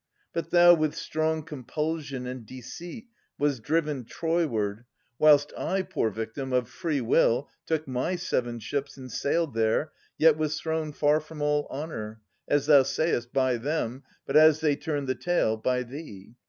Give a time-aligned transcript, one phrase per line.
[0.33, 3.05] But thou With strong compulsion and deceit
[3.37, 4.85] was driven Troyward,
[5.19, 10.37] whilst I, poor victim, of free will Took my seven ships and sailed there, yet
[10.39, 15.05] was thrown Far from all honour,— as thou sayest, by them, But, as they turn
[15.05, 16.33] the tale, by thee.